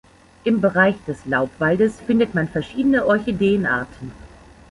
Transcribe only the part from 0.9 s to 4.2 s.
des Laubwaldes findet man verschiedene Orchideenarten.